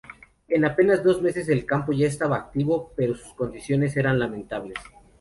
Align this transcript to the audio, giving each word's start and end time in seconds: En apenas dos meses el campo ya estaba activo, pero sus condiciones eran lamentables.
En 0.47 0.65
apenas 0.65 1.03
dos 1.03 1.21
meses 1.21 1.47
el 1.47 1.63
campo 1.67 1.93
ya 1.93 2.07
estaba 2.07 2.35
activo, 2.35 2.91
pero 2.95 3.13
sus 3.15 3.35
condiciones 3.35 3.95
eran 3.95 4.17
lamentables. 4.17 4.79